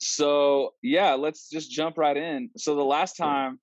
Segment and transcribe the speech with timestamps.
[0.00, 2.50] so yeah, let's just jump right in.
[2.56, 3.58] So the last time,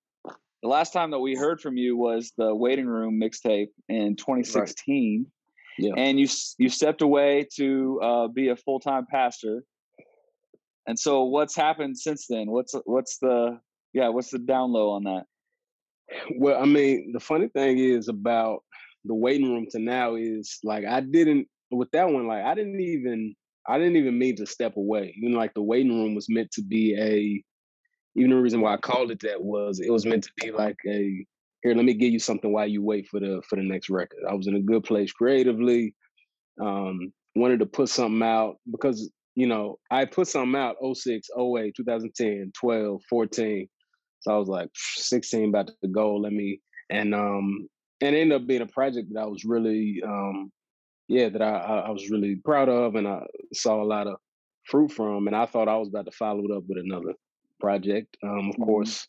[0.62, 5.18] the last time that we heard from you was the waiting room mixtape in 2016.
[5.18, 5.32] Right.
[5.78, 5.92] Yeah.
[5.96, 6.28] And you
[6.58, 9.64] you stepped away to uh, be a full time pastor.
[10.86, 12.50] And so, what's happened since then?
[12.50, 13.60] What's what's the
[13.92, 14.08] yeah?
[14.08, 15.24] What's the down low on that?
[16.36, 18.64] Well, I mean, the funny thing is about
[19.04, 22.26] the waiting room to now is like I didn't with that one.
[22.26, 23.36] Like I didn't even
[23.68, 25.14] I didn't even mean to step away.
[25.16, 27.42] You know, like the waiting room was meant to be a.
[28.18, 30.76] Even the reason why I called it that was it was meant to be like
[30.86, 31.24] a
[31.62, 31.74] here.
[31.74, 34.20] Let me give you something while you wait for the for the next record.
[34.28, 35.94] I was in a good place creatively.
[36.60, 41.74] Um, wanted to put something out because you know I put something out 06, 08,
[41.76, 43.68] 2010, 12, 14.
[44.20, 46.16] So I was like 16 about to go.
[46.16, 46.60] Let me
[46.90, 47.68] and um
[48.00, 50.50] and it ended up being a project that I was really um
[51.08, 53.22] yeah, that I, I was really proud of and I
[53.52, 54.16] saw a lot of
[54.64, 55.26] fruit from.
[55.26, 57.14] And I thought I was about to follow it up with another
[57.60, 58.16] project.
[58.22, 58.64] Um, of mm-hmm.
[58.64, 59.08] course,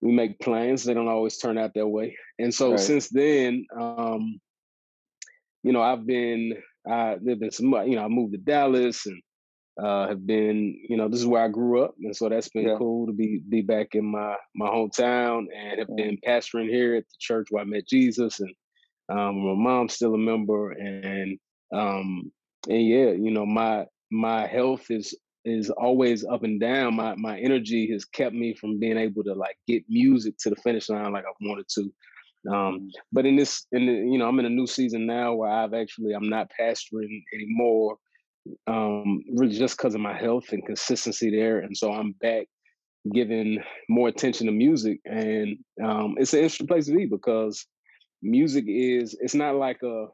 [0.00, 2.16] we make plans; they don't always turn out that way.
[2.38, 2.80] And so right.
[2.80, 4.40] since then, um,
[5.62, 6.54] you know, I've been
[6.88, 9.22] I there've been some you know I moved to Dallas and
[9.82, 12.68] uh, have been you know this is where I grew up, and so that's been
[12.68, 12.76] yeah.
[12.78, 17.04] cool to be be back in my my hometown and have been pastoring here at
[17.04, 18.52] the church where I met Jesus and
[19.10, 21.38] um, my mom's still a member, and
[21.72, 22.30] um,
[22.68, 26.94] and yeah, you know, my my health is is always up and down.
[26.94, 30.56] My my energy has kept me from being able to like get music to the
[30.56, 31.92] finish line like I wanted to.
[32.48, 32.88] Um, mm.
[33.12, 35.74] but in this, in the, you know, I'm in a new season now where I've
[35.74, 37.98] actually I'm not pastoring anymore,
[38.66, 42.46] um, really just because of my health and consistency there, and so I'm back
[43.12, 47.66] giving more attention to music, and um, it's an interesting place to be because
[48.22, 50.06] music is it's not like a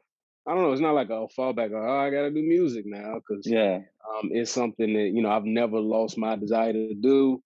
[0.47, 1.71] I don't know, it's not like a fallback.
[1.71, 5.21] Or, oh, I got to do music now because yeah, um, it's something that you
[5.21, 7.43] know I've never lost my desire to do.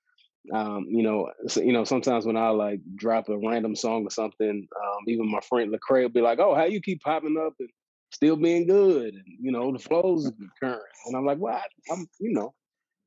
[0.53, 4.09] Um, you know, so, you know, sometimes when I like drop a random song or
[4.09, 7.53] something, um, even my friend Lecrae will be like, "Oh, how you keep popping up
[7.59, 7.69] and
[8.11, 10.81] still being good?" And you know, the flows current.
[11.07, 12.53] And I'm like, "Well, I, I'm, you know,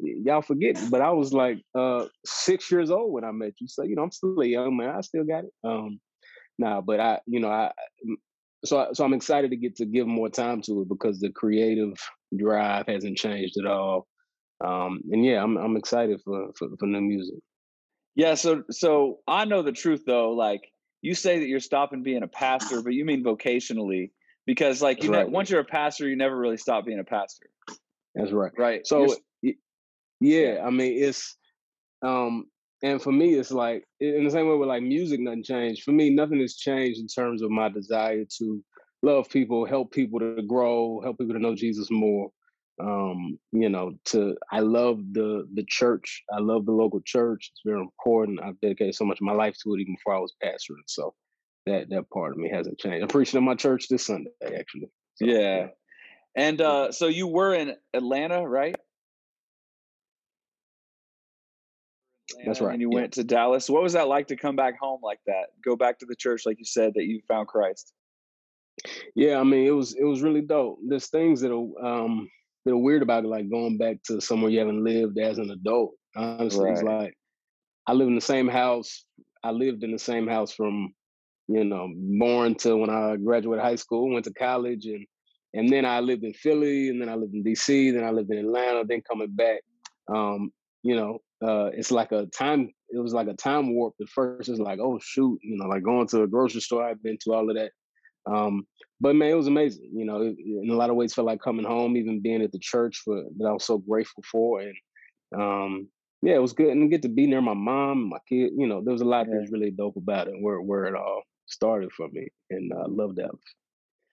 [0.01, 3.85] y'all forget." But I was like uh, six years old when I met you, so
[3.85, 4.91] you know, I'm still a young man.
[4.91, 5.53] I still got it.
[5.63, 6.01] Um,
[6.59, 7.73] now, but I, you know, I
[8.65, 11.95] so so I'm excited to get to give more time to it because the creative
[12.37, 14.07] drive hasn't changed at all.
[14.65, 17.39] Um, and yeah, I'm I'm excited for, for for new music.
[18.15, 20.33] Yeah, so so I know the truth though.
[20.33, 20.71] Like
[21.03, 24.11] you say that you're stopping being a pastor, but you mean vocationally
[24.47, 25.27] because like you right.
[25.27, 27.47] know, once you're a pastor, you never really stop being a pastor.
[28.15, 28.53] That's right.
[28.57, 28.87] Right.
[28.87, 29.15] So
[30.21, 31.37] yeah, I mean it's
[32.03, 32.47] um
[32.85, 35.85] and for me, it's like in the same way with like music, nothing changed.
[35.85, 38.63] For me, nothing has changed in terms of my desire to
[39.03, 42.29] love people, help people to grow, help people to know Jesus more.
[42.79, 46.25] Um, you know, to I love the the church.
[46.31, 47.53] I love the local church.
[47.55, 48.43] It's very important.
[48.43, 50.85] I've dedicated so much of my life to it even before I was pastoring.
[50.87, 51.15] So
[51.65, 53.03] that that part of me hasn't changed.
[53.03, 54.91] I'm preaching in my church this Sunday, actually.
[55.15, 55.39] So, yeah.
[55.39, 55.67] yeah.
[56.37, 58.77] And uh, so you were in Atlanta, right?
[62.47, 62.73] That's right.
[62.73, 63.01] And you yeah.
[63.01, 63.69] went to Dallas.
[63.69, 65.47] What was that like to come back home like that?
[65.65, 67.93] Go back to the church, like you said, that you found Christ.
[69.15, 70.79] Yeah, I mean, it was it was really dope.
[70.87, 72.29] There's things that are um
[72.65, 75.51] that are weird about it, like going back to somewhere you haven't lived as an
[75.51, 75.95] adult.
[76.17, 76.73] Honestly, right.
[76.73, 77.15] it's like
[77.87, 79.05] I live in the same house.
[79.43, 80.93] I lived in the same house from
[81.49, 85.07] you know born to when I graduated high school, went to college, and
[85.55, 88.31] and then I lived in Philly, and then I lived in D.C., then I lived
[88.33, 89.61] in Atlanta, then coming back.
[90.13, 90.51] Um,
[90.83, 92.71] you know, uh, it's like a time.
[92.91, 93.95] It was like a time warp.
[94.01, 96.85] At first, it's like, oh shoot, you know, like going to a grocery store.
[96.85, 97.73] I've been to all of that.
[98.27, 98.67] Um,
[99.01, 99.91] but man, it was amazing.
[99.93, 101.97] You know, it, in a lot of ways, felt like coming home.
[101.97, 104.75] Even being at the church for that, I was so grateful for, and
[105.37, 105.89] um,
[106.23, 108.53] yeah, it was good and get to be near my mom, my kid.
[108.57, 109.37] You know, there was a lot yeah.
[109.39, 110.35] that's really dope about it.
[110.41, 113.31] Where where it all started for me, and I uh, love that.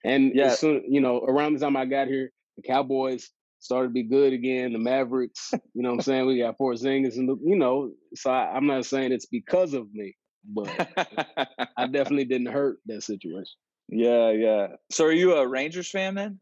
[0.04, 3.30] And yeah, soon, you know, around the time I got here, the Cowboys
[3.62, 4.72] started to be good again.
[4.72, 6.26] The Mavericks, you know what I'm saying?
[6.26, 10.14] We got Porzingis and, you know, so I, am not saying it's because of me,
[10.44, 10.68] but
[11.76, 13.54] I definitely didn't hurt that situation.
[13.88, 14.66] Yeah, yeah.
[14.90, 16.40] So are you a Rangers fan then?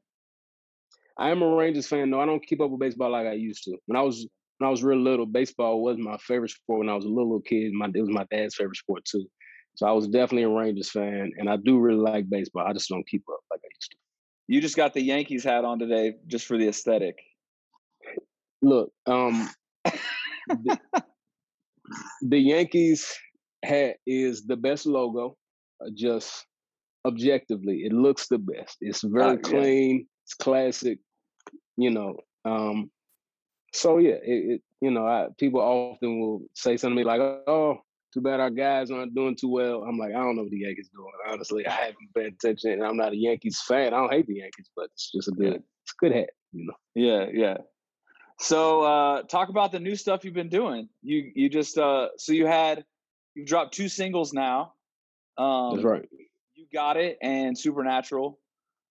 [1.19, 2.11] I am a Rangers fan.
[2.11, 3.77] No, I don't keep up with baseball like I used to.
[3.87, 4.27] When I was
[4.59, 6.81] when I was real little, baseball was my favorite sport.
[6.81, 9.27] When I was a little, little kid, my it was my dad's favorite sport too.
[9.75, 12.67] So I was definitely a Rangers fan, and I do really like baseball.
[12.67, 13.97] I just don't keep up like I used to.
[14.51, 17.17] You just got the Yankees hat on today just for the aesthetic.
[18.61, 19.49] Look, um,
[20.49, 20.81] the,
[22.23, 23.17] the, Yankees
[23.65, 25.37] hat is the best logo.
[25.81, 26.45] Uh, just
[27.07, 28.79] objectively, it looks the best.
[28.81, 30.09] It's very clean.
[30.25, 30.99] It's classic.
[31.77, 32.17] You know.
[32.45, 32.91] Um,
[33.73, 37.21] so yeah, it, it, you know, I, people often will say something to me like,
[37.21, 37.79] "Oh,
[38.13, 40.59] too bad our guys aren't doing too well." I'm like, I don't know what the
[40.59, 41.11] Yankees doing.
[41.29, 43.89] Honestly, I haven't paid attention, and I'm not a Yankees fan.
[43.95, 46.67] I don't hate the Yankees, but it's just a good, it's a good hat, you
[46.67, 46.75] know.
[46.95, 47.57] Yeah, yeah.
[48.39, 50.89] So, uh, talk about the new stuff you've been doing.
[51.03, 52.85] You you just uh, so you had
[53.35, 54.73] you've dropped two singles now.
[55.37, 56.09] Um, That's right.
[56.55, 58.39] You got it and Supernatural.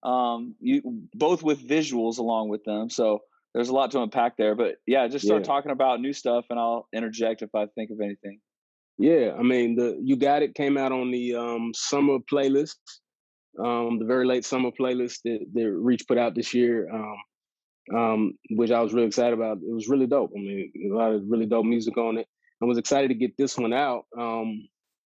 [0.04, 0.82] Um, you
[1.14, 2.90] both with visuals along with them.
[2.90, 3.22] So
[3.54, 4.56] there's a lot to unpack there.
[4.56, 5.48] But yeah, just start yeah.
[5.48, 8.40] talking about new stuff, and I'll interject if I think of anything.
[9.00, 12.76] Yeah, I mean the you got it came out on the um, summer playlist,
[13.58, 18.34] um, the very late summer playlist that, that Reach put out this year, um, um,
[18.52, 19.60] which I was really excited about.
[19.60, 20.32] It was really dope.
[20.36, 22.28] I mean, a lot of really dope music on it.
[22.62, 24.04] I was excited to get this one out.
[24.18, 24.68] Um,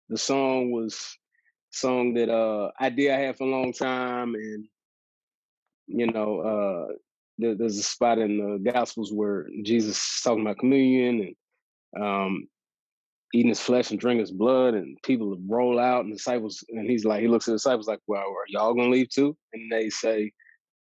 [0.09, 1.15] the song was
[1.69, 4.65] song that uh idea I had for a long time, and
[5.85, 6.93] you know, uh,
[7.37, 11.35] there, there's a spot in the Gospels where Jesus is talking about communion
[11.93, 12.47] and um,
[13.35, 17.05] eating his flesh and drinking his blood, and people roll out, and disciples, and he's
[17.05, 19.89] like, he looks at the disciples like, "Well, are y'all gonna leave too?" And they
[19.89, 20.31] say,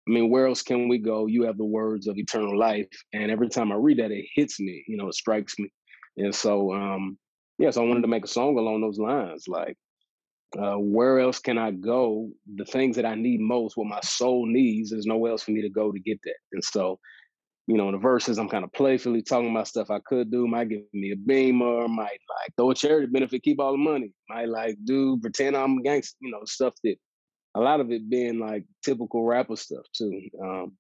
[0.09, 1.27] "I mean, where else can we go?
[1.27, 4.61] You have the words of eternal life." And every time I read that, it hits
[4.61, 4.85] me.
[4.89, 5.71] You know, it strikes me.
[6.17, 7.19] And so, um,
[7.59, 9.77] yeah, so I wanted to make a song along those lines, like
[10.59, 12.31] uh, where else can I go?
[12.57, 15.63] The things that I need most, what my soul needs, there's nowhere else for me
[15.63, 16.37] to go to get that.
[16.53, 16.99] And so,
[17.67, 20.47] you know, in the verses, I'm kind of playfully talking about stuff I could do.
[20.47, 24.13] Might give me a beamer, might like throw a charity benefit, keep all the money.
[24.29, 26.97] Might like do pretend I'm a gangster, you know, stuff that
[27.55, 30.21] a lot of it being like typical rapper stuff too.
[30.43, 30.73] Um,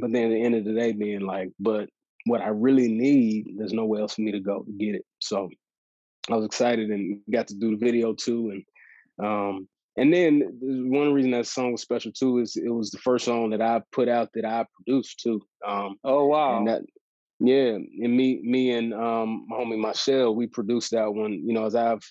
[0.00, 1.88] but then at the end of the day, being like, but
[2.26, 5.04] what I really need, there's nowhere else for me to go to get it.
[5.20, 5.48] So
[6.30, 8.62] I was excited and got to do the video too.
[9.18, 12.98] And um, and then one reason that song was special too is it was the
[12.98, 15.40] first song that I put out that I produced too.
[15.66, 16.58] Um, oh wow!
[16.58, 16.82] And that,
[17.40, 21.32] yeah, and me, me and um, my homie Michelle, we produced that one.
[21.32, 22.02] You know, as I've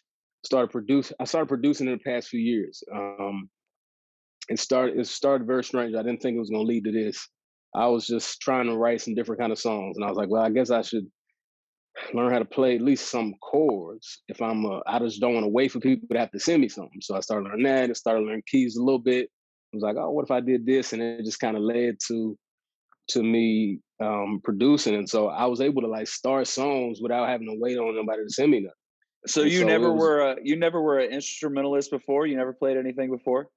[0.43, 2.83] started produce, I started producing in the past few years.
[2.93, 3.49] Um,
[4.49, 5.95] it started, it started very strange.
[5.95, 7.27] I didn't think it was going to lead to this.
[7.75, 10.29] I was just trying to write some different kind of songs, and I was like,
[10.29, 11.07] well, I guess I should
[12.13, 14.23] learn how to play at least some chords.
[14.27, 16.61] If I'm, a, I just don't want to wait for people to have to send
[16.61, 17.01] me something.
[17.01, 19.29] So I started learning that and started learning keys a little bit.
[19.73, 20.93] I was like, oh, what if I did this?
[20.93, 22.37] And it just kind of led to
[23.07, 24.95] to me um, producing.
[24.95, 28.23] And so I was able to like start songs without having to wait on nobody
[28.23, 28.71] to send me nothing.
[29.27, 32.27] So and you so never was, were a you never were an instrumentalist before.
[32.27, 33.49] You never played anything before.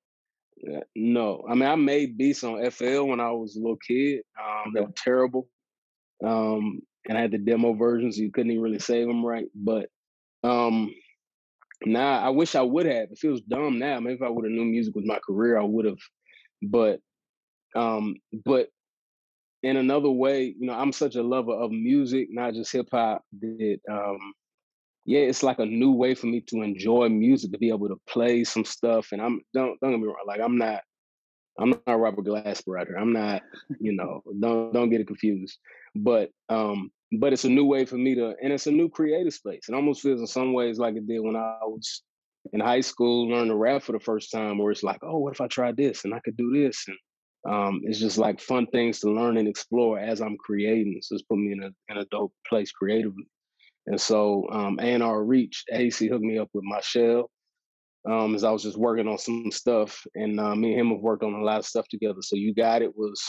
[0.56, 4.22] Yeah, no, I mean I made beats on FL when I was a little kid.
[4.40, 4.70] Um, okay.
[4.74, 5.48] They were terrible.
[6.24, 9.46] Um, and I had the demo version, so you couldn't even really save them right.
[9.54, 9.88] But
[10.44, 10.94] um
[11.84, 13.10] now I wish I would have.
[13.10, 14.00] It feels dumb now.
[14.00, 15.98] Maybe if I would have knew music was my career, I would have.
[16.62, 17.00] But
[17.74, 18.68] um, but
[19.62, 23.22] in another way, you know, I'm such a lover of music, not just hip hop,
[23.40, 24.18] that um
[25.04, 28.00] yeah, it's like a new way for me to enjoy music, to be able to
[28.06, 29.12] play some stuff.
[29.12, 30.82] And I'm don't don't get me wrong, like I'm not
[31.58, 32.96] I'm not Robert Glasper out here.
[32.96, 33.42] I'm not,
[33.80, 35.58] you know, don't don't get it confused.
[35.94, 39.32] But um, but it's a new way for me to, and it's a new creative
[39.32, 39.68] space.
[39.68, 42.02] It almost feels in some ways like it did when I was
[42.52, 45.34] in high school, learning to rap for the first time, where it's like, oh, what
[45.34, 46.96] if I tried this and I could do this, and
[47.52, 50.98] um, it's just like fun things to learn and explore as I'm creating.
[51.02, 53.26] So it's put me in a in a dope place creatively.
[53.86, 57.30] And so um, A&R Reach, AC hooked me up with Michelle
[58.08, 61.00] um, as I was just working on some stuff, and uh, me and him have
[61.00, 62.20] worked on a lot of stuff together.
[62.20, 63.22] So you got it was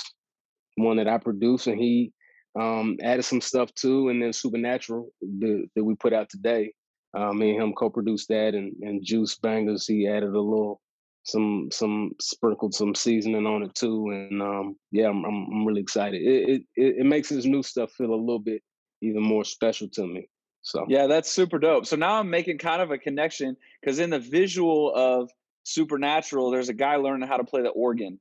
[0.76, 2.14] one that I produced, and he
[2.60, 6.72] um, added some stuff too, and then Supernatural that, that we put out today.
[7.18, 10.80] Uh, me and him co-produced that, and, and Juice Bangers he added a little
[11.24, 15.82] some some sprinkled some seasoning on it too, and um, yeah, I'm, I'm, I'm really
[15.82, 16.22] excited.
[16.22, 18.62] It, it it makes his new stuff feel a little bit
[19.02, 20.30] even more special to me.
[20.62, 21.86] So yeah, that's super dope.
[21.86, 25.30] So now I'm making kind of a connection because in the visual of
[25.64, 28.20] Supernatural, there's a guy learning how to play the organ.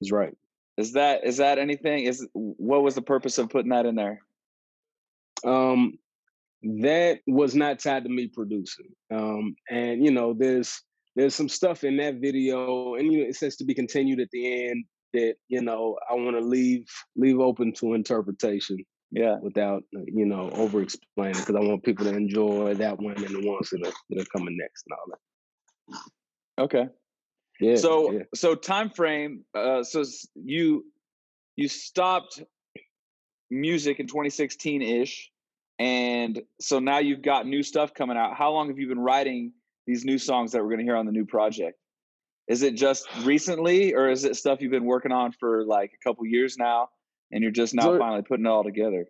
[0.00, 0.34] He's right.
[0.76, 2.04] Is that is that anything?
[2.04, 4.20] Is what was the purpose of putting that in there?
[5.44, 5.98] Um,
[6.62, 8.88] that was not tied to me producing.
[9.12, 10.82] Um, and you know, there's
[11.14, 14.30] there's some stuff in that video, and you know, it says to be continued at
[14.32, 18.78] the end that you know I want to leave leave open to interpretation.
[19.12, 23.16] Yeah, without uh, you know over explaining because I want people to enjoy that one
[23.22, 26.62] and the ones that are, that are coming next and all that.
[26.64, 26.88] Okay.
[27.60, 27.76] Yeah.
[27.76, 28.18] So yeah.
[28.34, 29.44] so time frame.
[29.54, 30.84] Uh, so you
[31.56, 32.42] you stopped
[33.50, 35.30] music in 2016 ish,
[35.78, 38.36] and so now you've got new stuff coming out.
[38.36, 39.52] How long have you been writing
[39.86, 41.78] these new songs that we're going to hear on the new project?
[42.48, 46.08] Is it just recently, or is it stuff you've been working on for like a
[46.08, 46.88] couple years now,
[47.32, 49.06] and you're just now so, finally putting it all together?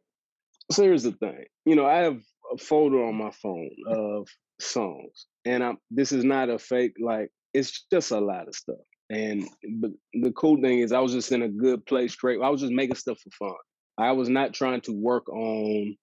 [0.71, 1.45] so here's the thing.
[1.65, 2.21] You know, I have
[2.53, 4.29] a folder on my phone of
[4.61, 5.79] songs, and I'm.
[5.91, 6.95] This is not a fake.
[7.01, 8.77] Like it's just a lot of stuff.
[9.11, 12.13] And but the cool thing is, I was just in a good place.
[12.13, 12.41] Straight.
[12.43, 13.57] I was just making stuff for fun.
[13.97, 15.97] I was not trying to work on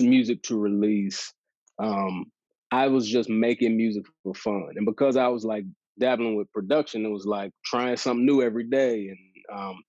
[0.00, 1.32] music to release.
[1.78, 2.26] Um,
[2.70, 5.64] I was just making music for fun, and because I was like
[6.00, 9.18] dabbling with production, it was like trying something new every day, and
[9.58, 9.82] um,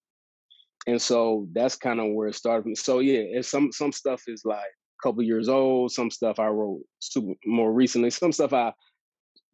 [0.86, 2.78] and so that's kind of where it started.
[2.78, 5.92] So yeah, it's some some stuff is like a couple years old.
[5.92, 8.10] Some stuff I wrote super more recently.
[8.10, 8.74] Some stuff I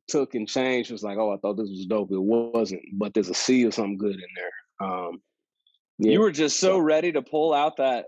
[0.10, 0.92] took and changed.
[0.92, 2.12] Was like, oh, I thought this was dope.
[2.12, 4.88] It wasn't, but there's a seed of something good in there.
[4.88, 5.22] Um,
[5.98, 6.13] yeah.
[6.13, 8.06] You were just so ready to pull out that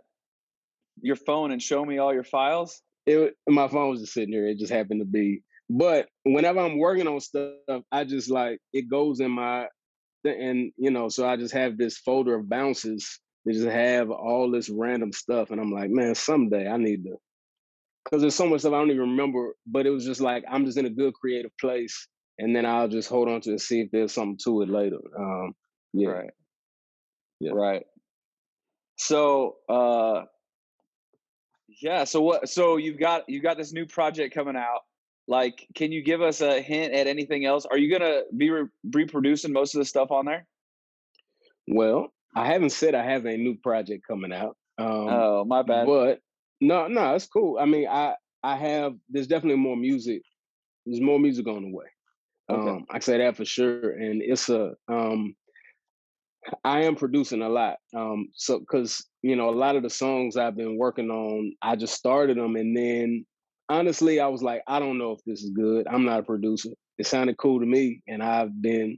[1.01, 2.81] your phone and show me all your files.
[3.05, 4.47] It my phone was just sitting here.
[4.47, 5.43] It just happened to be.
[5.69, 9.67] But whenever I'm working on stuff, I just like it goes in my
[10.23, 14.51] and you know, so I just have this folder of bounces that just have all
[14.51, 17.15] this random stuff, and I'm like, man, someday I need to,
[18.03, 19.55] because there's so much stuff I don't even remember.
[19.65, 22.07] But it was just like I'm just in a good creative place,
[22.39, 24.69] and then I'll just hold on to it and see if there's something to it
[24.69, 24.99] later.
[25.17, 25.53] Um,
[25.93, 26.09] yeah.
[26.09, 26.31] Right.
[27.39, 27.51] Yeah.
[27.53, 27.83] Right.
[28.97, 30.25] So, uh,
[31.81, 32.03] yeah.
[32.03, 32.49] So what?
[32.49, 34.81] So you've got you've got this new project coming out.
[35.27, 37.65] Like, can you give us a hint at anything else?
[37.65, 40.45] Are you gonna be re- reproducing most of the stuff on there?
[41.67, 44.57] Well, I haven't said I have a new project coming out.
[44.77, 45.85] Um, oh, my bad.
[45.85, 46.19] But
[46.61, 47.57] no, no, it's cool.
[47.59, 48.93] I mean, I I have.
[49.09, 50.21] There's definitely more music.
[50.85, 51.85] There's more music on the way.
[52.49, 52.69] Okay.
[52.69, 54.73] Um, I say that for sure, and it's a.
[54.87, 55.35] Um,
[56.63, 57.77] I am producing a lot.
[57.95, 61.75] Um, so because you know a lot of the songs I've been working on, I
[61.75, 63.25] just started them, and then
[63.69, 65.87] honestly, I was like, I don't know if this is good.
[65.87, 66.69] I'm not a producer.
[66.97, 68.97] It sounded cool to me, and I've been.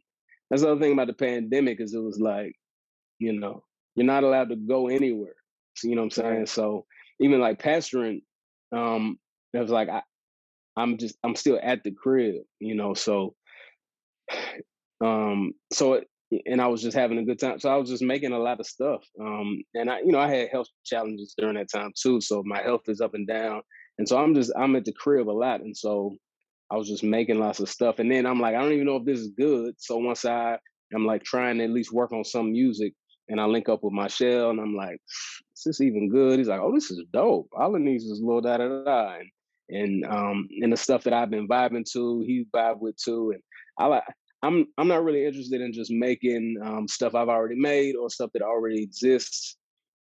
[0.50, 2.54] That's the other thing about the pandemic is it was like,
[3.18, 3.64] you know,
[3.96, 5.36] you're not allowed to go anywhere.
[5.76, 6.46] So, you know what I'm saying?
[6.48, 6.86] So
[7.20, 8.22] even like pastoring,
[8.76, 9.18] um,
[9.54, 10.02] it was like I,
[10.76, 12.94] I'm just I'm still at the crib, you know.
[12.94, 13.36] So,
[15.04, 16.08] um, so it,
[16.46, 17.60] and I was just having a good time.
[17.60, 19.04] So I was just making a lot of stuff.
[19.22, 22.22] Um, and I, you know, I had health challenges during that time too.
[22.22, 23.62] So my health is up and down.
[24.00, 26.16] And so I'm just I'm at the crib a lot, and so
[26.72, 28.00] I was just making lots of stuff.
[28.00, 29.76] And then I'm like, I don't even know if this is good.
[29.78, 30.58] So once I
[30.96, 32.94] I'm like trying to at least work on some music,
[33.30, 34.98] and I link up with Michelle, and I'm like,
[35.64, 36.40] this even good?
[36.40, 37.50] He's like, oh, this is dope.
[37.58, 39.30] All it needs is little da da da, and
[39.70, 43.42] and um and the stuff that I've been vibing to, he vibe with too, and
[43.78, 44.04] I like.
[44.44, 48.30] I'm I'm not really interested in just making um, stuff I've already made or stuff
[48.34, 49.56] that already exists.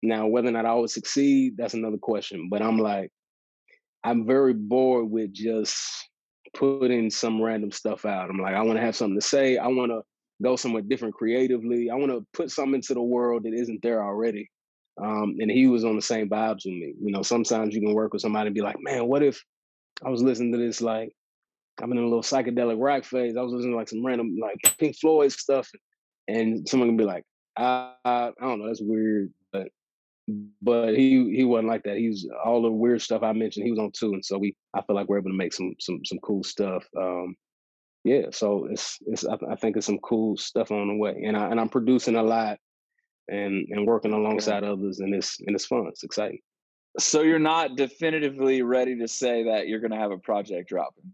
[0.00, 2.48] Now, whether or not I always succeed, that's another question.
[2.48, 3.10] But I'm like,
[4.04, 6.08] I'm very bored with just
[6.54, 8.30] putting some random stuff out.
[8.30, 9.56] I'm like, I want to have something to say.
[9.56, 10.02] I want to
[10.42, 11.90] go somewhere different creatively.
[11.90, 14.50] I want to put something into the world that isn't there already.
[15.02, 16.94] Um, and he was on the same vibes with me.
[17.00, 19.42] You know, sometimes you can work with somebody and be like, man, what if
[20.04, 21.12] I was listening to this like
[21.82, 23.36] I'm in a little psychedelic rock phase.
[23.36, 25.68] I was listening to like some random like Pink Floyd stuff,
[26.26, 27.24] and someone can be like,
[27.56, 29.68] I, I, I don't know, that's weird, but
[30.60, 31.96] but he he wasn't like that.
[31.96, 33.64] He's all the weird stuff I mentioned.
[33.64, 35.74] He was on too, and so we I feel like we're able to make some
[35.80, 36.84] some some cool stuff.
[36.96, 37.36] Um,
[38.04, 41.36] yeah, so it's it's I, I think it's some cool stuff on the way, and
[41.36, 42.58] I and I'm producing a lot,
[43.28, 44.72] and and working alongside yeah.
[44.72, 45.86] others, and it's and it's fun.
[45.88, 46.40] It's exciting.
[46.98, 51.12] So you're not definitively ready to say that you're going to have a project dropping,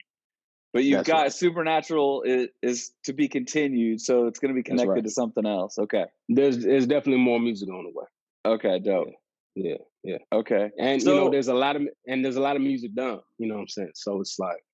[0.73, 1.33] but you've That's got right.
[1.33, 5.05] Supernatural is, is, to be continued, so it's going to be connected right.
[5.05, 5.79] to something else.
[5.79, 6.05] Okay.
[6.29, 8.07] There's there's definitely more music on the way.
[8.47, 9.09] Okay, dope.
[9.55, 10.19] Yeah, yeah.
[10.33, 10.71] Okay.
[10.79, 13.21] And so, you know, there's a lot of and there's a lot of music done.
[13.39, 13.93] You know what I'm saying?
[13.95, 14.65] So it's like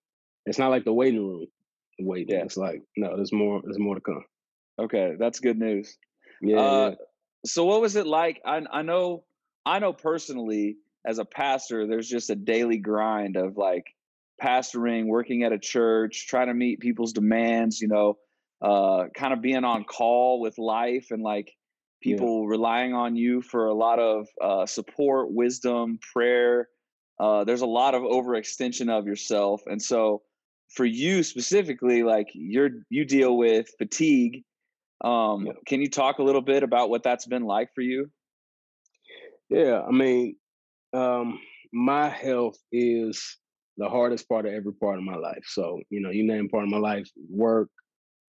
[0.47, 1.47] it's not like the waiting room
[1.99, 2.35] waiting.
[2.35, 2.45] Yeah.
[2.45, 3.61] It's like no, there's more.
[3.63, 4.25] There's more to come.
[4.79, 5.97] Okay, that's good news.
[6.41, 6.95] Yeah, uh, yeah.
[7.45, 8.41] So what was it like?
[8.45, 9.25] I I know
[9.65, 13.87] I know personally as a pastor, there's just a daily grind of like
[14.43, 17.81] pastoring, working at a church, trying to meet people's demands.
[17.81, 18.19] You know,
[18.61, 21.55] uh, kind of being on call with life and like
[22.03, 22.51] people yeah.
[22.51, 26.69] relying on you for a lot of uh, support, wisdom, prayer.
[27.19, 30.23] Uh, there's a lot of overextension of yourself, and so
[30.71, 34.45] for you specifically, like you're you deal with fatigue.
[35.03, 35.53] Um, yeah.
[35.67, 38.11] Can you talk a little bit about what that's been like for you?
[39.49, 40.37] Yeah, I mean,
[40.93, 41.41] um,
[41.73, 43.37] my health is
[43.77, 45.45] the hardest part of every part of my life.
[45.47, 47.69] So, you know, you name part of my life, work,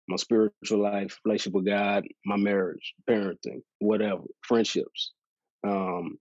[0.07, 5.13] my spiritual life, relationship with God, my marriage, parenting, whatever, friendships.
[5.63, 6.17] Um,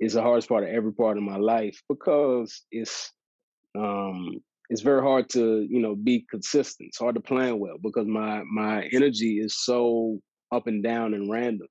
[0.00, 3.12] it's the hardest part of every part of my life because it's
[3.76, 6.88] um it's very hard to, you know, be consistent.
[6.88, 10.20] It's hard to plan well because my my energy is so
[10.52, 11.68] up and down and random.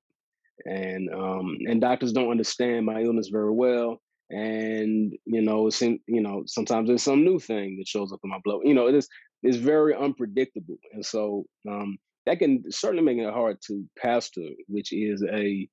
[0.66, 4.00] And um and doctors don't understand my illness very well.
[4.30, 8.20] and you know, it's in, you know, sometimes there's some new thing that shows up
[8.24, 8.60] in my blood.
[8.64, 9.08] You know, it is
[9.42, 14.92] it's very unpredictable, and so um, that can certainly make it hard to pastor, which
[14.92, 15.68] is a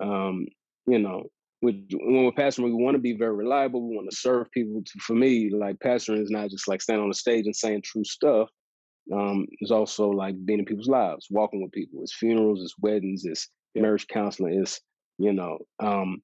[0.00, 0.46] um,
[0.86, 1.24] you know,
[1.60, 3.88] when we're pastoring, we want to be very reliable.
[3.88, 4.82] We want to serve people.
[4.84, 7.82] To, for me, like pastoring is not just like standing on the stage and saying
[7.82, 8.48] true stuff.
[9.12, 12.00] Um, it's also like being in people's lives, walking with people.
[12.02, 14.80] It's funerals, it's weddings, it's marriage counseling, it's
[15.18, 16.20] you know, um,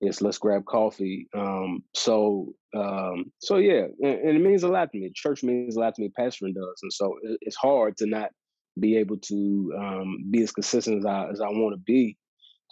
[0.00, 1.28] it's let's grab coffee.
[1.34, 5.10] Um, so um, so yeah, and, and, it means a lot to me.
[5.14, 6.12] Church means a lot to me.
[6.18, 8.30] Pastoring does, and so it, it's hard to not
[8.78, 12.16] be able to um, be as consistent as I as I want to be.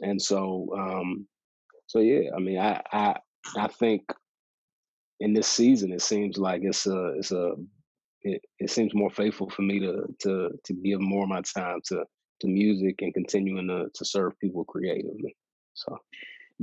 [0.00, 1.26] And so um,
[1.94, 3.16] so yeah, I mean, I I
[3.56, 4.02] I think
[5.20, 7.52] in this season it seems like it's a it's a
[8.22, 11.80] it, it seems more faithful for me to to to give more of my time
[11.86, 12.04] to
[12.40, 15.36] to music and continuing to to serve people creatively.
[15.74, 15.98] So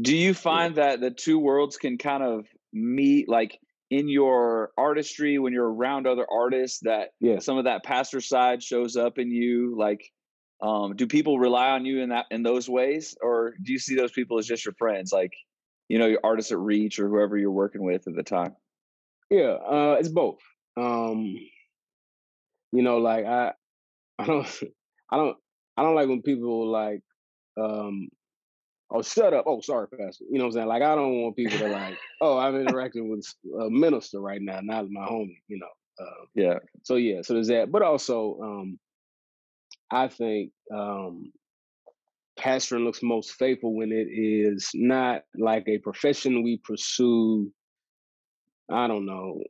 [0.02, 0.88] do you find yeah.
[0.88, 3.58] that the two worlds can kind of meet like
[3.90, 7.40] in your artistry when you're around other artists that yeah.
[7.40, 10.12] some of that pastor side shows up in you like
[10.62, 13.16] um, do people rely on you in that in those ways?
[13.22, 15.34] Or do you see those people as just your friends like
[15.88, 18.56] you know your artists at reach or whoever you're working with at the time?
[19.30, 20.40] Yeah uh, it's both.
[20.78, 21.36] Um,
[22.72, 23.52] you know like i
[24.20, 24.48] i don't
[25.12, 25.38] i don't
[25.78, 27.02] i don't like when people like
[27.58, 28.10] um
[28.92, 29.46] oh shut up.
[29.48, 30.26] Oh sorry pastor.
[30.30, 30.68] You know what i'm saying?
[30.68, 33.26] Like i don't want people to like oh i'm interacting with
[33.60, 35.68] a minister right now not my homie you know
[36.00, 36.56] uh, yeah.
[36.84, 37.72] so yeah so there's that.
[37.72, 38.80] But also um
[39.92, 41.32] I think um,
[42.40, 47.52] pastoring looks most faithful when it is not like a profession we pursue.
[48.72, 49.42] I don't know,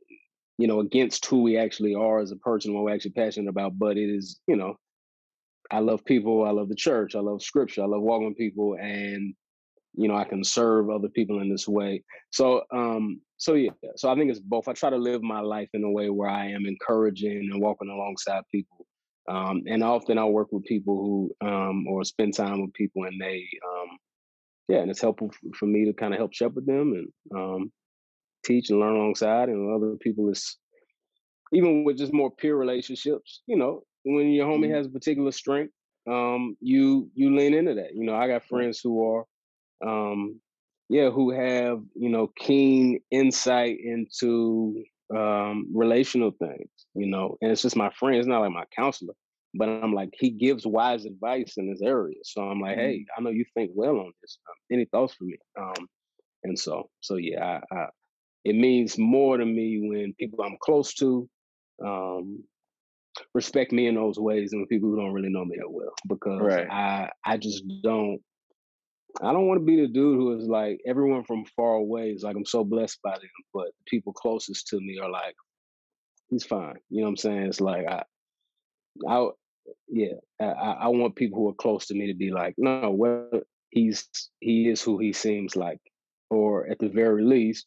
[0.58, 3.78] you know, against who we actually are as a person, what we're actually passionate about.
[3.78, 4.76] But it is, you know,
[5.70, 6.44] I love people.
[6.44, 7.14] I love the church.
[7.14, 7.82] I love scripture.
[7.82, 9.34] I love walking with people, and
[9.94, 12.02] you know, I can serve other people in this way.
[12.30, 13.70] So, um, so yeah.
[13.96, 14.66] So I think it's both.
[14.66, 17.88] I try to live my life in a way where I am encouraging and walking
[17.88, 18.86] alongside people
[19.28, 23.20] um, and often I'll work with people who, um, or spend time with people, and
[23.20, 23.98] they, um,
[24.68, 27.72] yeah, and it's helpful for me to kind of help shepherd them and um,
[28.44, 29.48] teach and learn alongside.
[29.48, 30.56] And other people is
[31.52, 33.42] even with just more peer relationships.
[33.46, 34.74] You know, when your homie mm-hmm.
[34.74, 35.72] has a particular strength,
[36.10, 37.94] um, you you lean into that.
[37.94, 39.24] You know, I got friends who are,
[39.86, 40.40] um,
[40.88, 44.82] yeah, who have you know keen insight into
[45.16, 48.16] um, relational things, you know, and it's just my friend.
[48.16, 49.14] It's not like my counselor,
[49.54, 52.16] but I'm like, he gives wise advice in this area.
[52.24, 53.20] So I'm like, hey, mm-hmm.
[53.20, 54.38] I know you think well on this.
[54.48, 55.36] Um, any thoughts for me?
[55.60, 55.88] Um,
[56.44, 57.86] and so, so yeah, I, I,
[58.44, 61.28] it means more to me when people I'm close to
[61.84, 62.42] um,
[63.34, 66.40] respect me in those ways than people who don't really know me that well, because
[66.40, 66.68] right.
[66.70, 68.20] I, I just don't
[69.20, 72.22] I don't want to be the dude who is like everyone from far away is
[72.22, 75.34] like I'm so blessed by them, but people closest to me are like,
[76.30, 76.76] he's fine.
[76.88, 77.42] You know what I'm saying?
[77.42, 78.02] It's like I,
[79.08, 79.28] I,
[79.88, 83.28] yeah, I, I want people who are close to me to be like, no, well,
[83.70, 84.08] he's
[84.40, 85.80] he is who he seems like,
[86.30, 87.66] or at the very least,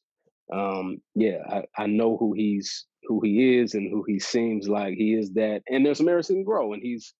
[0.51, 4.95] um, yeah, I, I know who he's who he is and who he seems like
[4.95, 7.13] he is that, and there's some areas he can grow, and he's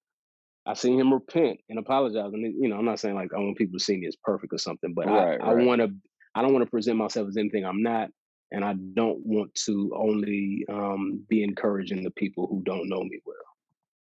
[0.68, 2.34] I've seen him repent and apologize.
[2.34, 4.54] And you know, I'm not saying like I want people to see me as perfect
[4.54, 5.94] or something, but right, I, I want to.
[6.38, 8.10] I don't want to present myself as anything I'm not,
[8.52, 13.22] and I don't want to only um, be encouraging the people who don't know me
[13.26, 13.36] well.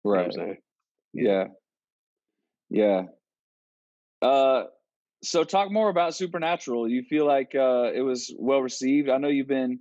[0.03, 0.31] Right.
[0.33, 0.55] You know
[1.13, 1.47] yeah.
[2.69, 3.03] Yeah.
[4.21, 4.65] Uh,
[5.23, 6.87] so talk more about Supernatural.
[6.87, 9.09] You feel like uh, it was well received.
[9.09, 9.79] I know you've been.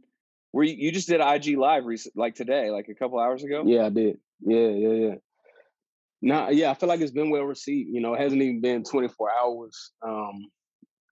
[0.52, 3.64] Were you, you just did IG live recent, like today, like a couple hours ago?
[3.66, 4.18] Yeah, I did.
[4.40, 5.14] Yeah, yeah, yeah.
[6.22, 7.90] Nah, yeah, I feel like it's been well received.
[7.92, 9.92] You know, it hasn't even been 24 hours.
[10.06, 10.46] Um,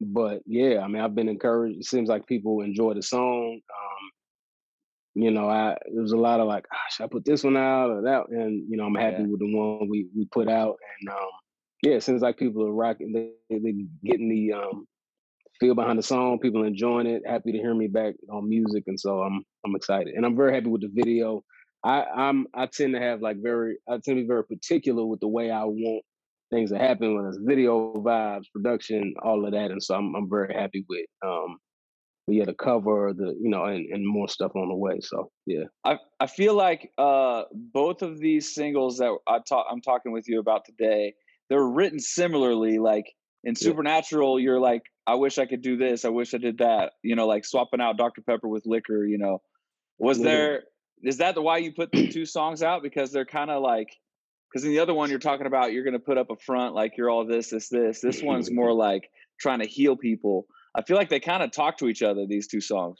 [0.01, 1.79] but yeah, I mean, I've been encouraged.
[1.79, 3.61] It seems like people enjoy the song.
[3.61, 4.11] Um,
[5.15, 7.57] you know, I there was a lot of like, ah, should I put this one
[7.57, 8.29] out or that?
[8.31, 9.29] And you know, I'm happy yeah.
[9.29, 10.77] with the one we we put out.
[11.01, 11.31] And um,
[11.83, 13.13] yeah, it seems like people are rocking.
[13.13, 14.87] They they getting the um,
[15.61, 16.41] feel behind the song.
[16.41, 17.23] People enjoying it.
[17.27, 20.15] Happy to hear me back on music, and so I'm I'm excited.
[20.15, 21.45] And I'm very happy with the video.
[21.85, 25.21] I, I'm I tend to have like very I tend to be very particular with
[25.21, 26.03] the way I want
[26.51, 29.71] things to happen when it's video vibes, production, all of that.
[29.71, 31.59] And so I'm I'm very happy with um
[32.27, 34.99] yeah, the cover, the you know, and, and more stuff on the way.
[35.01, 35.65] So yeah.
[35.85, 40.27] I I feel like uh both of these singles that I talk I'm talking with
[40.27, 41.15] you about today,
[41.51, 42.79] they're written similarly.
[42.79, 43.13] Like
[43.45, 44.45] in Supernatural, yeah.
[44.45, 47.27] you're like, I wish I could do this, I wish I did that, you know,
[47.27, 48.23] like swapping out Dr.
[48.23, 49.43] Pepper with liquor, you know.
[49.99, 50.25] Was yeah.
[50.25, 50.63] there
[51.03, 53.89] is that the why you put the two songs out because they're kind of like
[54.51, 56.75] because in the other one you're talking about you're going to put up a front
[56.75, 59.09] like you're all this this this this one's more like
[59.41, 62.27] trying to heal people I feel like they kind of talk to each other.
[62.27, 62.99] These two songs.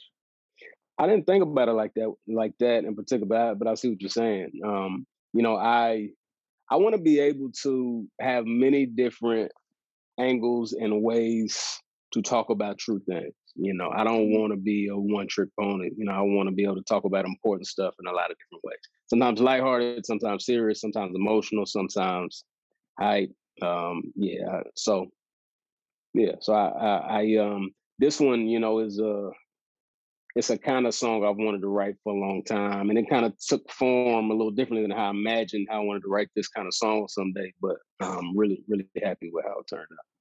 [0.97, 3.73] I didn't think about it like that, like that in particular, but I, but I
[3.75, 4.51] see what you're saying.
[4.65, 6.09] Um, you know, I
[6.71, 9.51] I want to be able to have many different
[10.17, 11.81] angles and ways
[12.13, 13.33] to talk about true things.
[13.55, 14.39] You know, I don't mm-hmm.
[14.39, 15.89] want to be a one trick pony.
[15.97, 18.31] You know, I want to be able to talk about important stuff in a lot
[18.31, 18.79] of different ways.
[19.07, 22.43] Sometimes lighthearted, sometimes serious, sometimes emotional, sometimes
[22.99, 23.27] I
[23.61, 24.61] um yeah.
[24.75, 25.07] So
[26.13, 29.29] yeah, so I I, I um this one, you know, is a
[30.35, 33.09] it's a kind of song I've wanted to write for a long time, and it
[33.09, 36.09] kind of took form a little differently than how I imagined how I wanted to
[36.09, 37.53] write this kind of song someday.
[37.61, 40.14] But I'm really, really happy with how it turned out.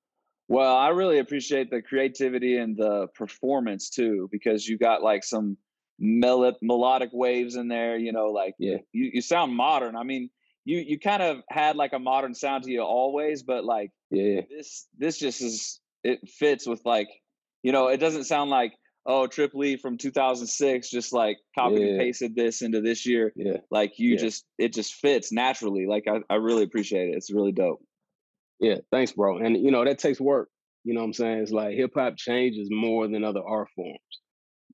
[0.49, 5.57] Well, I really appreciate the creativity and the performance too, because you got like some
[5.99, 7.97] mel- melodic waves in there.
[7.97, 9.97] You know, like yeah, you, you sound modern.
[9.97, 10.31] I mean,
[10.65, 14.43] you you kind of had like a modern sound to you always, but like yeah,
[14.51, 17.09] this this just is it fits with like
[17.63, 18.75] you know it doesn't sound like
[19.07, 21.87] oh, Trip Lee from 2006 just like copied yeah.
[21.89, 23.33] and pasted this into this year.
[23.37, 23.59] Yeah.
[23.71, 24.21] Like you yeah.
[24.21, 25.87] just, it just fits naturally.
[25.87, 27.17] Like I, I really appreciate it.
[27.17, 27.83] It's really dope.
[28.61, 28.77] Yeah.
[28.91, 29.39] Thanks, bro.
[29.39, 30.49] And, you know, that takes work.
[30.85, 31.39] You know what I'm saying?
[31.39, 33.99] It's like hip hop changes more than other art forms.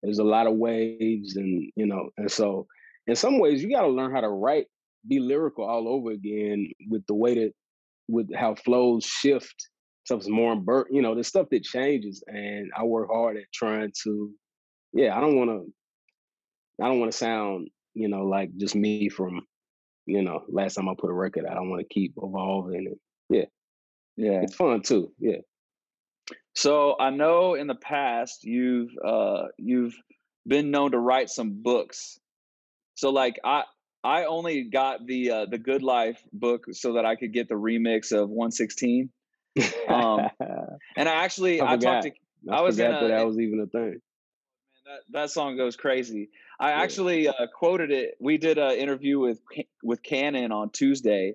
[0.02, 2.66] There's a lot of waves and, you know, and so
[3.06, 4.66] in some ways you got to learn how to write,
[5.08, 7.52] be lyrical all over again with the way that,
[8.08, 9.54] with how flows shift
[10.04, 13.92] stuff's more bur- you know, the stuff that changes and I work hard at trying
[14.04, 14.30] to
[14.92, 15.60] yeah, I don't wanna
[16.82, 19.42] I don't wanna sound, you know, like just me from,
[20.06, 21.56] you know, last time I put a record out.
[21.56, 22.96] I to keep evolving and
[23.28, 23.44] yeah.
[24.16, 24.42] Yeah.
[24.42, 25.12] It's fun too.
[25.18, 25.38] Yeah.
[26.54, 29.94] So I know in the past you've uh you've
[30.46, 32.18] been known to write some books.
[32.94, 33.64] So like I
[34.02, 37.54] I only got the uh, the Good Life book so that I could get the
[37.54, 39.10] remix of 116
[39.88, 40.28] um,
[40.96, 42.12] and I actually I, I talked to
[42.50, 44.00] I, I was in a, that, that was even a thing.
[44.84, 46.30] That that song goes crazy.
[46.58, 46.82] I yeah.
[46.82, 48.14] actually uh, quoted it.
[48.20, 49.40] We did an interview with
[49.82, 51.34] with Canon on Tuesday,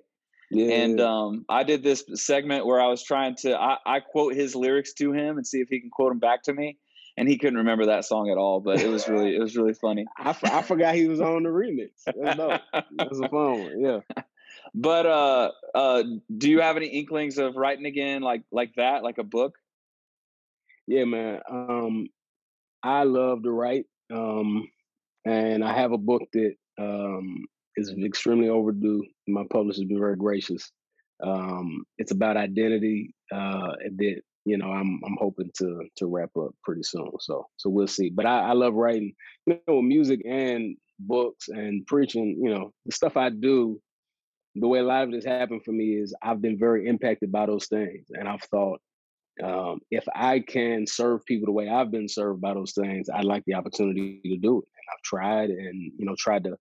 [0.50, 0.72] yeah.
[0.74, 4.54] and um, I did this segment where I was trying to I, I quote his
[4.54, 6.78] lyrics to him and see if he can quote them back to me
[7.16, 8.60] and he couldn't remember that song at all.
[8.60, 10.06] But it was really, it was really funny.
[10.18, 11.90] I, I forgot he was on the remix.
[12.04, 13.80] That was a fun one.
[13.80, 14.00] Yeah.
[14.74, 16.02] But uh, uh,
[16.36, 19.54] do you have any inklings of writing again, like like that, like a book?
[20.86, 21.40] Yeah, man.
[21.50, 22.08] Um,
[22.82, 24.68] I love to write, um,
[25.24, 29.04] and I have a book that um, is extremely overdue.
[29.26, 30.70] My publisher's been very gracious.
[31.22, 36.54] Um, it's about identity uh, that you know I'm I'm hoping to to wrap up
[36.62, 37.10] pretty soon.
[37.20, 38.10] So so we'll see.
[38.10, 39.12] But I, I love writing,
[39.46, 42.38] you know, music and books and preaching.
[42.42, 43.80] You know, the stuff I do
[44.56, 47.46] the way a lot of this happened for me is I've been very impacted by
[47.46, 48.06] those things.
[48.10, 48.80] And I've thought,
[49.44, 53.24] um, if I can serve people the way I've been served by those things, I'd
[53.24, 54.64] like the opportunity to do it.
[54.64, 56.56] And I've tried and, you know, tried to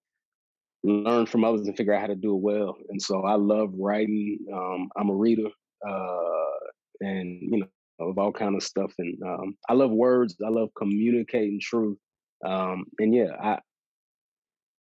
[0.86, 2.76] learn from others and figure out how to do it well.
[2.90, 4.38] And so I love writing.
[4.54, 5.50] Um, I'm a reader
[5.88, 6.60] uh,
[7.02, 8.94] and, you know, of all kind of stuff.
[9.00, 10.36] And um, I love words.
[10.46, 11.98] I love communicating truth.
[12.46, 13.60] Um, and yeah, I,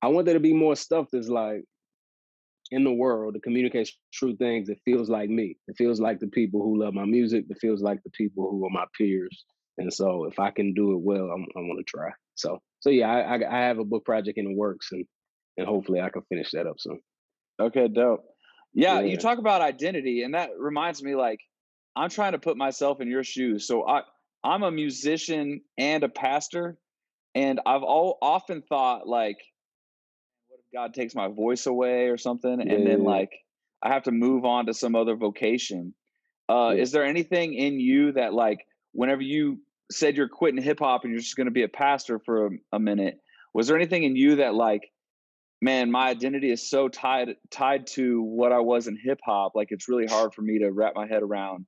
[0.03, 1.63] I want there to be more stuff that's like,
[2.73, 6.27] in the world to communicate true things it feels like me it feels like the
[6.27, 9.45] people who love my music it feels like the people who are my peers
[9.79, 12.91] and so if i can do it well I'm, i want to try so so
[12.91, 15.05] yeah I, I, I have a book project in the works and
[15.57, 17.01] and hopefully i can finish that up soon.
[17.61, 18.25] Okay dope.
[18.75, 19.07] Yeah, yeah.
[19.07, 21.41] you talk about identity and that reminds me like
[21.95, 24.03] i'm trying to put myself in your shoes so i
[24.45, 26.77] i'm a musician and a pastor
[27.35, 29.39] and i've all often thought like
[30.77, 33.33] God takes my voice away or something, yeah, and then like
[33.83, 35.95] I have to move on to some other vocation.
[36.51, 36.83] Uh, yeah.
[36.83, 41.13] Is there anything in you that like whenever you said you're quitting hip hop and
[41.13, 43.21] you're just going to be a pastor for a, a, minute,
[43.55, 44.91] was there anything in you that like,
[45.61, 49.69] man, my identity is so tied tied to what I was in hip hop, like
[49.71, 51.67] it's really hard for me to wrap my head around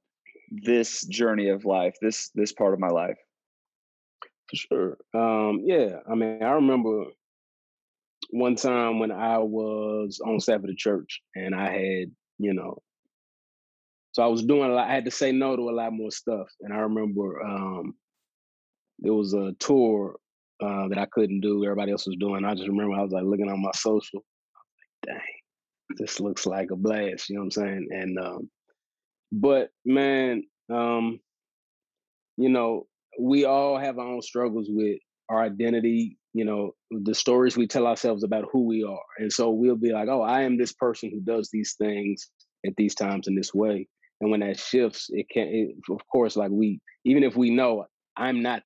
[0.51, 3.19] this journey of life, this this part of my life.
[4.49, 4.99] For sure.
[5.15, 7.05] Um, yeah, I mean, I remember
[8.31, 12.83] one time when I was on staff of the church and I had, you know,
[14.13, 16.11] so I was doing a lot, I had to say no to a lot more
[16.11, 16.49] stuff.
[16.61, 17.95] And I remember um
[19.01, 20.17] there was a tour
[20.61, 22.45] uh, that I couldn't do, everybody else was doing.
[22.45, 24.25] I just remember I was like looking on my social,
[25.07, 27.89] like, dang, this looks like a blast, you know what I'm saying?
[27.91, 28.51] And um,
[29.33, 31.21] but man, um,
[32.37, 32.87] you know,
[33.21, 37.87] we all have our own struggles with our identity you know the stories we tell
[37.87, 41.11] ourselves about who we are and so we'll be like oh i am this person
[41.11, 42.31] who does these things
[42.67, 43.89] at these times in this way
[44.21, 47.87] and when that shifts it can it, of course like we even if we know
[48.19, 48.63] I'm not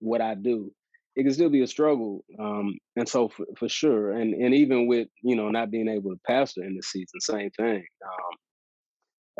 [0.00, 0.72] what I do,
[1.18, 2.24] it can still be a struggle.
[2.38, 6.12] Um, and so for, for sure, and and even with you know not being able
[6.12, 7.84] to pastor in the season, same thing.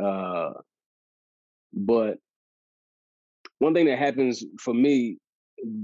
[0.01, 0.51] Um, uh,
[1.73, 2.19] but
[3.61, 5.19] one thing that happens for me,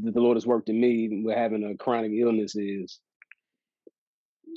[0.02, 2.98] that the Lord has worked in me with having a chronic illness is,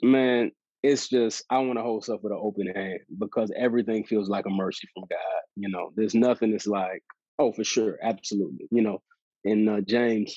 [0.04, 4.28] man, it's just I want to hold stuff with an open hand because everything feels
[4.28, 5.42] like a mercy from God.
[5.56, 7.04] You know, there's nothing that's like,
[7.38, 8.68] oh, for sure, absolutely.
[8.72, 9.04] You know,
[9.44, 10.36] in uh, James,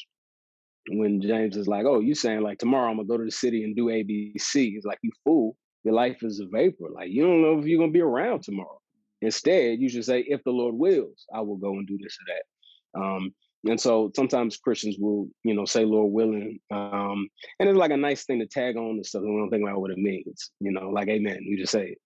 [0.98, 3.64] when James is like, oh, you saying like tomorrow I'm gonna go to the city
[3.64, 4.36] and do ABC?
[4.54, 6.88] He's like, you fool, your life is a vapor.
[6.92, 8.80] Like you don't know if you're gonna be around tomorrow.
[9.22, 12.34] Instead, you should say, if the Lord wills, I will go and do this or
[12.34, 13.00] that.
[13.02, 13.34] Um,
[13.68, 16.58] and so sometimes Christians will, you know, say Lord willing.
[16.70, 19.22] Um, and it's like a nice thing to tag on and stuff.
[19.22, 21.40] We don't think about what it means, you know, like amen.
[21.42, 21.98] You just say it.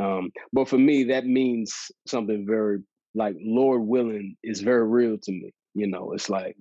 [0.00, 1.74] Um, but for me, that means
[2.06, 2.78] something very
[3.14, 5.52] like Lord willing is very real to me.
[5.74, 6.56] You know, it's like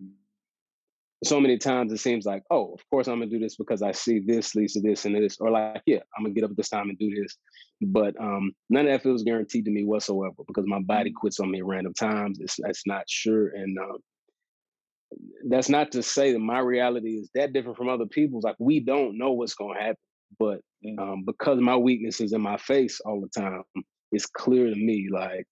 [1.23, 3.91] so many times it seems like, oh, of course I'm gonna do this because I
[3.91, 6.57] see this leads to this and this, or like, yeah, I'm gonna get up at
[6.57, 7.37] this time and do this.
[7.81, 11.15] But um, none of that feels guaranteed to me whatsoever because my body mm.
[11.15, 12.39] quits on me at random times.
[12.39, 13.97] It's it's not sure, and um,
[15.47, 18.43] that's not to say that my reality is that different from other people's.
[18.43, 19.97] Like we don't know what's gonna happen,
[20.39, 20.61] but
[20.97, 23.63] um, because my weakness is in my face all the time,
[24.11, 25.09] it's clear to me.
[25.11, 25.45] Like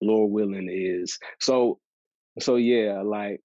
[0.00, 1.78] Lord willing is so.
[2.38, 3.40] So yeah, like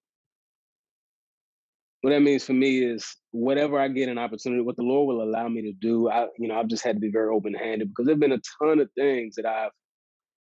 [2.02, 5.22] what that means for me is whatever I get an opportunity, what the Lord will
[5.22, 7.88] allow me to do, I you know I've just had to be very open handed
[7.88, 9.72] because there've been a ton of things that I've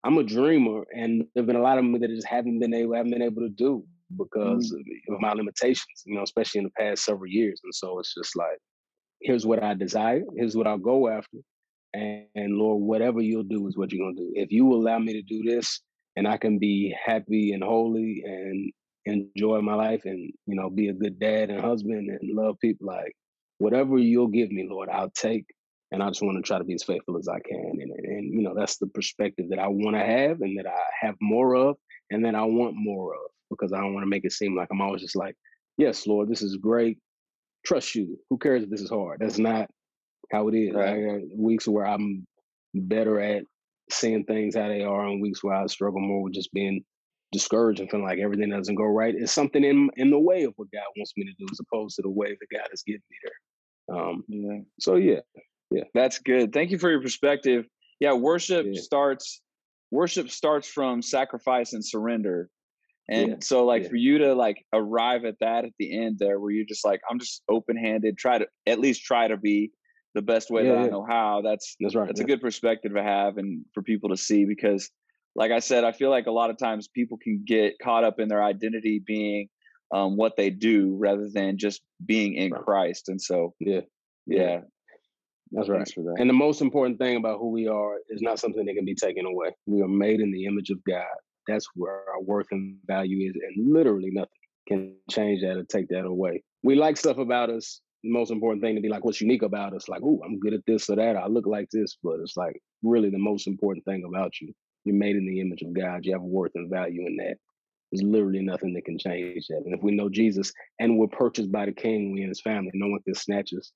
[0.03, 2.73] I'm a dreamer and there've been a lot of them that I just haven't been
[2.73, 3.85] able haven't been able to do
[4.17, 5.15] because mm.
[5.15, 7.61] of my limitations, you know, especially in the past several years.
[7.63, 8.59] And so it's just like,
[9.21, 11.37] here's what I desire, here's what I'll go after.
[11.93, 14.31] And, and Lord, whatever you'll do is what you're gonna do.
[14.35, 15.81] If you allow me to do this
[16.15, 18.71] and I can be happy and holy and
[19.05, 22.87] enjoy my life and you know be a good dad and husband and love people
[22.87, 23.13] like
[23.57, 25.45] whatever you'll give me lord i'll take
[25.91, 28.33] and i just want to try to be as faithful as i can and, and
[28.33, 31.55] you know that's the perspective that i want to have and that i have more
[31.55, 31.75] of
[32.11, 34.69] and that i want more of because i don't want to make it seem like
[34.71, 35.35] i'm always just like
[35.77, 36.97] yes lord this is great
[37.65, 39.69] trust you who cares if this is hard that's not
[40.31, 40.87] how it is right.
[40.87, 42.25] I, uh, weeks where i'm
[42.73, 43.43] better at
[43.91, 46.83] seeing things how they are and weeks where i struggle more with just being
[47.33, 50.53] discouraged and feeling like everything doesn't go right is something in in the way of
[50.55, 53.01] what God wants me to do, as opposed to the way that God is getting
[53.09, 53.97] me there.
[53.97, 54.59] Um, yeah.
[54.79, 55.19] So yeah,
[55.71, 56.53] yeah, that's good.
[56.53, 57.65] Thank you for your perspective.
[57.99, 58.81] Yeah, worship yeah.
[58.81, 59.41] starts.
[59.91, 62.49] Worship starts from sacrifice and surrender,
[63.09, 63.35] and yeah.
[63.41, 63.89] so like yeah.
[63.89, 67.01] for you to like arrive at that at the end there, where you're just like,
[67.09, 68.17] I'm just open handed.
[68.17, 69.71] Try to at least try to be
[70.15, 71.41] the best way that I know how.
[71.43, 72.07] That's that's right.
[72.07, 74.89] That's a good perspective to have and for people to see because
[75.35, 78.19] like I said, I feel like a lot of times people can get caught up
[78.19, 79.49] in their identity being
[79.93, 82.61] um, what they do rather than just being in right.
[82.61, 83.09] Christ.
[83.09, 83.81] And so, yeah,
[84.25, 84.61] yeah,
[85.51, 85.87] that's right.
[85.93, 86.15] For that.
[86.19, 88.95] And the most important thing about who we are is not something that can be
[88.95, 89.55] taken away.
[89.65, 91.05] We are made in the image of God.
[91.47, 94.29] That's where our worth and value is, and literally nothing
[94.67, 96.41] can change that or take that away.
[96.63, 97.81] We like stuff about us.
[98.03, 99.89] The most important thing to be like, what's unique about us?
[99.89, 101.17] Like, oh, I'm good at this or that.
[101.17, 104.95] I look like this, but it's like really the most important thing about you you're
[104.95, 106.05] made in the image of God.
[106.05, 107.37] You have worth and value in that.
[107.91, 109.61] There's literally nothing that can change that.
[109.65, 112.71] And if we know Jesus and we're purchased by the King, we and His family,
[112.73, 113.71] no one can snatch us.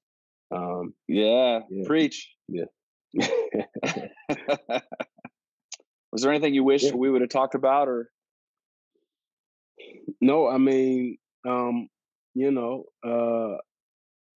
[0.52, 2.30] Um, yeah, yeah, preach.
[2.48, 2.66] Yeah.
[6.12, 6.94] Was there anything you wish yeah.
[6.94, 8.10] we would have talked about, or?
[10.20, 11.18] No, I mean,
[11.48, 11.88] um,
[12.34, 13.58] you know, uh,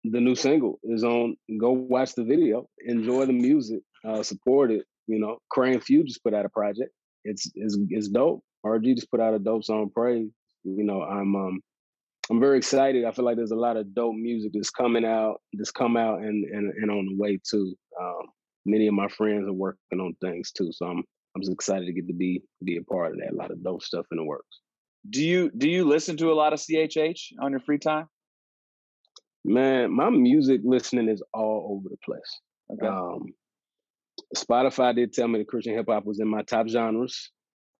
[0.03, 1.37] the new single is on.
[1.59, 4.85] Go watch the video, enjoy the music, uh, support it.
[5.07, 6.91] You know, 1K Phew just put out a project.
[7.23, 8.43] It's it's it's dope.
[8.65, 10.29] RG just put out a dope song, Praise.
[10.63, 11.61] You know, I'm um
[12.29, 13.05] I'm very excited.
[13.05, 16.19] I feel like there's a lot of dope music that's coming out, that's come out
[16.19, 17.75] and and, and on the way too.
[17.99, 18.27] Um,
[18.65, 21.03] many of my friends are working on things too, so I'm
[21.35, 23.33] I'm just excited to get to be be a part of that.
[23.33, 24.59] A lot of dope stuff in the works.
[25.09, 28.07] Do you do you listen to a lot of CHH on your free time?
[29.43, 32.39] Man, my music listening is all over the place.
[32.71, 32.87] Okay.
[32.87, 33.33] Um,
[34.35, 37.31] Spotify did tell me that Christian hip hop was in my top genres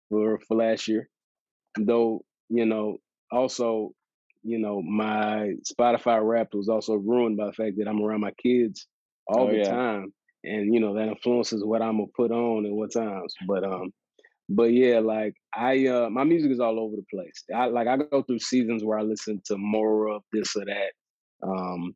[0.08, 1.08] for for last year.
[1.78, 2.98] Though, you know,
[3.30, 3.92] also,
[4.42, 8.32] you know, my Spotify rap was also ruined by the fact that I'm around my
[8.42, 8.86] kids
[9.26, 9.70] all oh, the yeah.
[9.70, 10.12] time.
[10.44, 13.34] And, you know, that influences what I'm gonna put on and what times.
[13.46, 13.92] But um,
[14.48, 17.44] but yeah, like I uh my music is all over the place.
[17.54, 20.92] I like I go through seasons where I listen to more of this or that.
[21.46, 21.94] Um,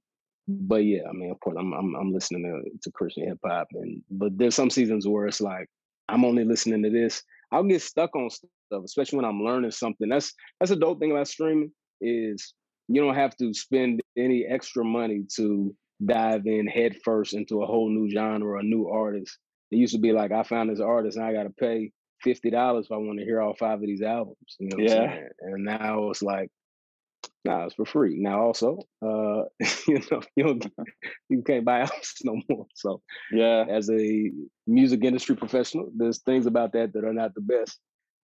[0.49, 3.69] but yeah, I mean, of course, I'm I'm, I'm listening to, to Christian hip hop,
[3.73, 5.69] and but there's some seasons where it's like
[6.09, 7.23] I'm only listening to this.
[7.53, 10.09] I'll get stuck on stuff, especially when I'm learning something.
[10.09, 12.55] That's that's a dope thing about streaming is
[12.89, 17.89] you don't have to spend any extra money to dive in headfirst into a whole
[17.89, 19.39] new genre or a new artist.
[19.71, 21.91] It used to be like I found this artist and I got to pay
[22.23, 24.57] fifty dollars if I want to hear all five of these albums.
[24.59, 25.21] You know, yeah.
[25.41, 26.51] And now it's like,
[27.45, 28.17] nah, it's for free.
[28.19, 29.45] Now also, uh,
[29.89, 30.67] you know, you don't,
[31.29, 32.67] you can't buy albums no more.
[32.75, 34.31] So yeah, as a
[34.67, 37.79] music industry professional, there's things about that that are not the best.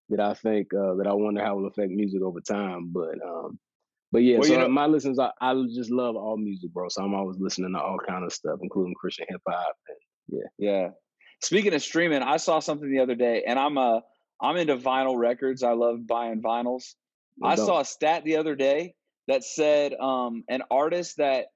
[0.08, 2.90] That I think uh, that I wonder how will affect music over time.
[2.92, 3.58] But um,
[4.10, 6.88] but yeah, well, so you know, my listens, I, I just love all music, bro.
[6.88, 9.74] So I'm always listening to all kind of stuff, including Christian hip hop.
[10.28, 10.88] Yeah, yeah.
[11.40, 14.02] Speaking of streaming, I saw something the other day, and I'm a
[14.40, 15.62] I'm into vinyl records.
[15.62, 16.94] I love buying vinyls.
[17.42, 18.94] I saw a stat the other day
[19.28, 21.46] that said um, an artist that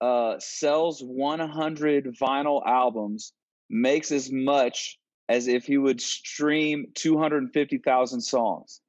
[0.00, 3.32] uh, sells 100 vinyl albums
[3.68, 8.80] makes as much as if he would stream 250,000 songs.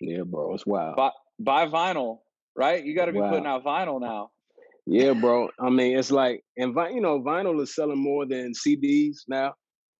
[0.00, 0.96] Yeah, bro, it's wild.
[0.96, 2.18] Buy, buy vinyl,
[2.56, 2.84] right?
[2.84, 3.30] You got to be wow.
[3.30, 4.30] putting out vinyl now.
[4.86, 5.48] Yeah, bro.
[5.60, 9.54] I mean, it's like, and you know, vinyl is selling more than CDs now.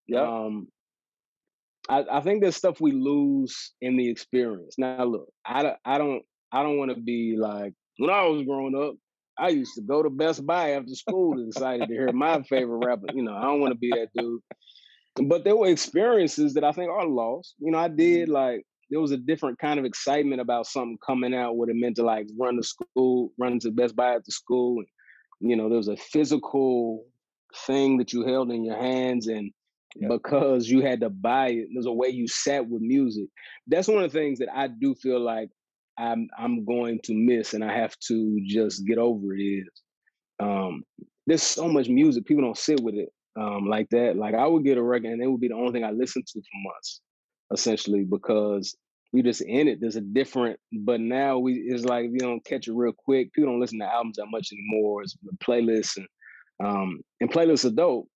[0.07, 0.23] Yeah.
[0.23, 0.69] Um,
[1.89, 4.77] I, I think there's stuff we lose in the experience.
[4.79, 6.23] Now, look, I, I don't,
[6.53, 8.95] I don't want to be like when I was growing up.
[9.41, 12.85] I used to go to Best Buy after school and decided to hear my favorite
[12.85, 13.07] rapper.
[13.15, 14.41] You know, I don't want to be that dude.
[15.29, 17.55] But there were experiences that I think are lost.
[17.59, 18.33] You know, I did mm-hmm.
[18.33, 21.97] like there was a different kind of excitement about something coming out what it meant
[21.97, 24.79] to like run to school, run to Best Buy after school.
[25.41, 27.05] And, you know, there was a physical
[27.67, 29.53] thing that you held in your hands and
[29.97, 33.29] because you had to buy it, there's a way you sat with music.
[33.67, 35.51] That's one of the things that I do feel like
[35.99, 39.69] I'm I'm going to miss and I have to just get over it is
[40.41, 40.85] um
[41.27, 43.09] there's so much music, people don't sit with it
[43.41, 44.17] um like that.
[44.17, 46.27] Like I would get a record and it would be the only thing I listened
[46.29, 47.01] to for months
[47.53, 48.77] essentially because
[49.13, 49.81] you just in it.
[49.81, 53.33] There's a different, but now we it's like if you don't catch it real quick,
[53.33, 55.03] people don't listen to albums that much anymore.
[55.03, 56.07] It's the playlists and
[56.65, 58.09] um and playlists are dope.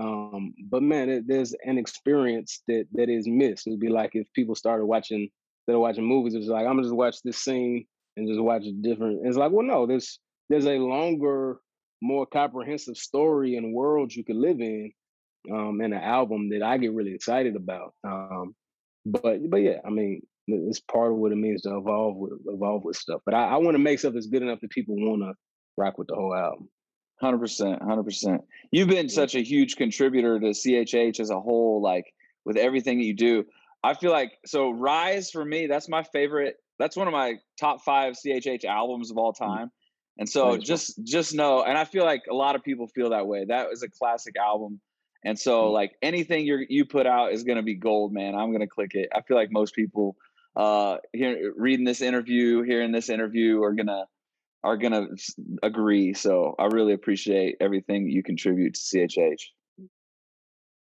[0.00, 3.66] Um, but man, it, there's an experience that that is missed.
[3.66, 5.28] It'd be like if people started watching
[5.62, 7.84] instead of watching movies, it's like I'm gonna just watch this scene
[8.16, 9.20] and just watch a different.
[9.24, 11.58] It's like, well, no, there's there's a longer,
[12.00, 14.92] more comprehensive story and world you could live in
[15.50, 17.94] um, in an album that I get really excited about.
[18.04, 18.54] Um,
[19.04, 22.84] but but yeah, I mean, it's part of what it means to evolve with evolve
[22.84, 23.20] with stuff.
[23.24, 25.34] But I, I want to make stuff that's good enough that people want to
[25.76, 26.68] rock with the whole album.
[27.22, 28.42] Hundred percent, hundred percent.
[28.72, 29.14] You've been yeah.
[29.14, 32.12] such a huge contributor to CHH as a whole, like
[32.44, 33.44] with everything that you do.
[33.84, 36.56] I feel like so Rise for me, that's my favorite.
[36.80, 39.38] That's one of my top five CHH albums of all mm.
[39.38, 39.70] time.
[40.18, 43.28] And so just just know, and I feel like a lot of people feel that
[43.28, 43.44] way.
[43.44, 44.80] That was a classic album.
[45.24, 45.72] And so mm.
[45.72, 48.34] like anything you you put out is gonna be gold, man.
[48.34, 49.10] I'm gonna click it.
[49.14, 50.16] I feel like most people
[50.56, 54.06] uh here reading this interview, hearing this interview are gonna
[54.64, 55.06] are gonna
[55.62, 56.14] agree.
[56.14, 59.40] So I really appreciate everything you contribute to CHH.